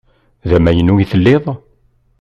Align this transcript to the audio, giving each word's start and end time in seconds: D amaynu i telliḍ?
D 0.49 0.51
amaynu 0.57 0.93
i 1.03 1.05
telliḍ? 1.11 1.45